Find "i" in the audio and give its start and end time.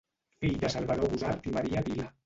1.53-1.57